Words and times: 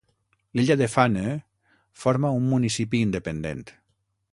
L'illa 0.59 0.77
de 0.79 0.87
Fanø 0.93 1.33
forma 2.05 2.33
un 2.39 2.49
municipi 2.55 3.03
independent. 3.09 3.63